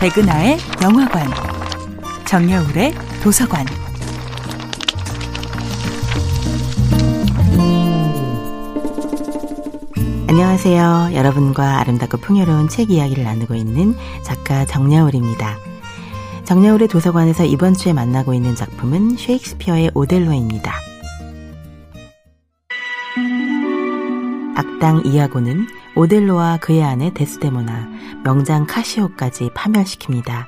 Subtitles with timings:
[0.00, 1.26] 백은하의 영화관,
[2.24, 3.66] 정여울의 도서관.
[10.28, 11.10] 안녕하세요.
[11.14, 15.56] 여러분과 아름답고 풍요로운 책 이야기를 나누고 있는 작가 정여울입니다.
[16.44, 20.74] 정여울의 도서관에서 이번 주에 만나고 있는 작품은 셰익스피어의 오델로입니다.
[24.54, 25.66] 악당 이아고는
[25.98, 27.88] 오델로와 그의 아내 데스데모나,
[28.22, 30.46] 명장 카시오까지 파멸시킵니다.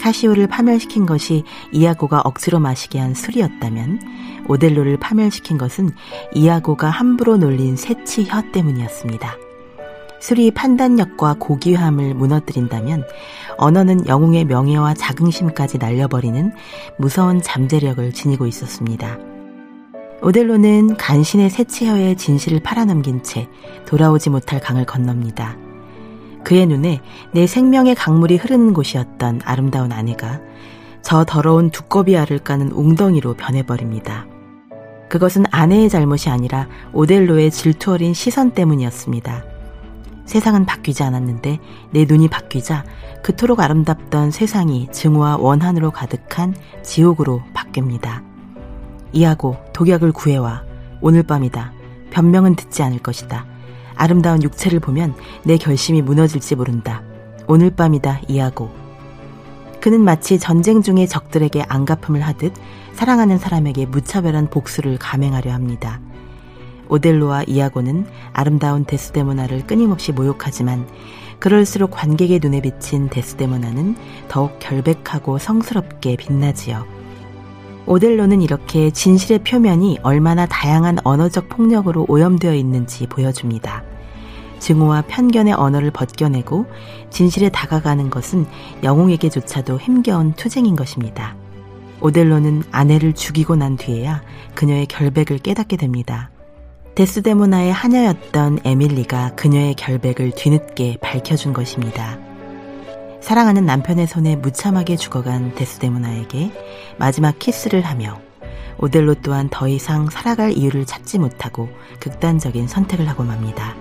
[0.00, 4.00] 카시오를 파멸시킨 것이 이아고가 억지로 마시게 한 술이었다면
[4.48, 5.90] 오델로를 파멸시킨 것은
[6.34, 9.36] 이아고가 함부로 놀린 새치 혀 때문이었습니다.
[10.20, 13.04] 술이 판단력과 고귀함을 무너뜨린다면
[13.58, 16.54] 언어는 영웅의 명예와 자긍심까지 날려버리는
[16.96, 19.33] 무서운 잠재력을 지니고 있었습니다.
[20.24, 23.46] 오델로는 간신의 새치혀의 진실을 팔아넘긴 채
[23.84, 25.58] 돌아오지 못할 강을 건넙니다.
[26.42, 30.40] 그의 눈에 내 생명의 강물이 흐르는 곳이었던 아름다운 아내가
[31.02, 34.26] 저 더러운 두꺼비 알을 까는 웅덩이로 변해버립니다.
[35.10, 39.44] 그것은 아내의 잘못이 아니라 오델로의 질투 어린 시선 때문이었습니다.
[40.24, 41.58] 세상은 바뀌지 않았는데
[41.90, 42.86] 내 눈이 바뀌자
[43.22, 48.33] 그토록 아름답던 세상이 증오와 원한으로 가득한 지옥으로 바뀝니다.
[49.14, 50.64] 이하고 독약을 구해와
[51.00, 51.72] 오늘 밤이다.
[52.10, 53.46] 변명은 듣지 않을 것이다.
[53.94, 57.02] 아름다운 육체를 보면 내 결심이 무너질지 모른다.
[57.46, 58.22] 오늘 밤이다.
[58.28, 58.70] 이하고
[59.80, 62.54] 그는 마치 전쟁 중의 적들에게 안갚음을 하듯
[62.94, 66.00] 사랑하는 사람에게 무차별한 복수를 감행하려 합니다.
[66.88, 70.86] 오델로와 이아고는 아름다운 데스데모나를 끊임없이 모욕하지만
[71.38, 73.96] 그럴수록 관객의 눈에 비친 데스데모나는
[74.28, 77.03] 더욱 결백하고 성스럽게 빛나지요.
[77.86, 83.82] 오델로는 이렇게 진실의 표면이 얼마나 다양한 언어적 폭력으로 오염되어 있는지 보여줍니다.
[84.58, 86.64] 증오와 편견의 언어를 벗겨내고
[87.10, 88.46] 진실에 다가가는 것은
[88.82, 91.36] 영웅에게조차도 힘겨운 투쟁인 것입니다.
[92.00, 94.22] 오델로는 아내를 죽이고 난 뒤에야
[94.54, 96.30] 그녀의 결백을 깨닫게 됩니다.
[96.94, 102.18] 데스데모나의 하녀였던 에밀리가 그녀의 결백을 뒤늦게 밝혀준 것입니다.
[103.24, 106.52] 사랑하는 남편의 손에 무참하게 죽어간 데스데모나에게
[106.98, 108.20] 마지막 키스를 하며
[108.76, 111.70] 오델로 또한 더 이상 살아갈 이유를 찾지 못하고
[112.00, 113.76] 극단적인 선택을 하고 맙니다.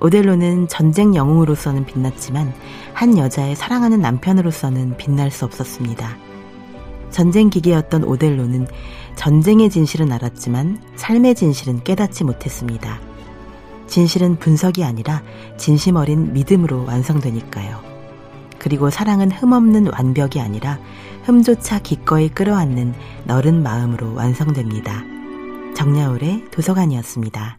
[0.00, 2.52] 오델로는 전쟁 영웅으로서는 빛났지만
[2.92, 6.16] 한 여자의 사랑하는 남편으로서는 빛날 수 없었습니다.
[7.10, 8.66] 전쟁 기계였던 오델로는
[9.14, 12.98] 전쟁의 진실은 알았지만 삶의 진실은 깨닫지 못했습니다.
[13.86, 15.22] 진실은 분석이 아니라
[15.56, 17.95] 진심 어린 믿음으로 완성되니까요.
[18.66, 20.80] 그리고 사랑은 흠없는 완벽이 아니라
[21.22, 25.04] 흠조차 기꺼이 끌어안는 너른 마음으로 완성됩니다.
[25.76, 27.58] 정야울의 도서관이었습니다.